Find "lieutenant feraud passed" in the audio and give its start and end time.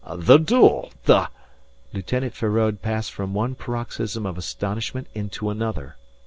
1.93-3.11